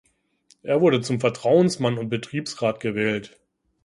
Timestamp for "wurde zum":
0.81-1.19